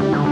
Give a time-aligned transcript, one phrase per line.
[0.00, 0.27] no, you.